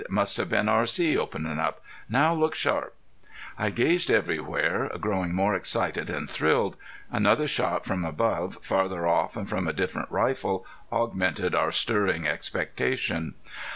"Must 0.09 0.37
have 0.37 0.49
been 0.49 0.67
R.C. 0.67 1.15
openin' 1.15 1.59
up. 1.59 1.83
Now 2.09 2.33
look 2.33 2.55
sharp!" 2.55 2.95
I 3.55 3.69
gazed 3.69 4.09
everywhere, 4.09 4.89
growing 4.99 5.35
more 5.35 5.53
excited 5.53 6.09
and 6.09 6.27
thrilled. 6.27 6.75
Another 7.11 7.47
shot 7.47 7.85
from 7.85 8.03
above, 8.03 8.57
farther 8.63 9.07
off 9.07 9.37
and 9.37 9.47
from 9.47 9.67
a 9.67 9.73
different 9.73 10.09
rifle, 10.09 10.65
augmented 10.91 11.53
our 11.53 11.71
stirring 11.71 12.25
expectation. 12.25 13.35